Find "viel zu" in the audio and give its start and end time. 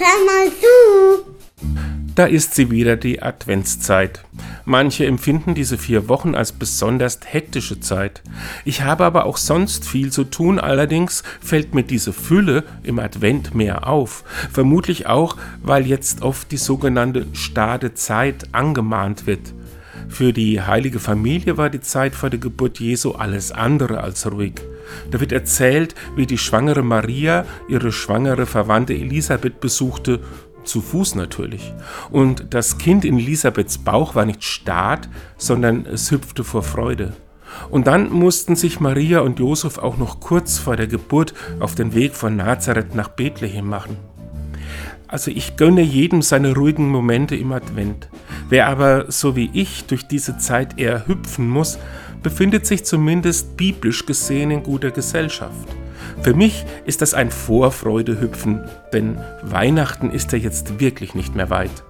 9.86-10.24